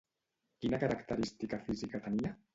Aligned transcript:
Quina 0.63 0.79
característica 0.85 1.61
física 1.69 2.05
tenia? 2.09 2.35